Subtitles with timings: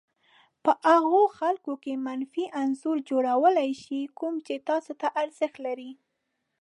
[0.63, 5.91] په هغو خلکو کې منفي انځور جوړولای شي کوم چې تاسې ته ارزښت لري.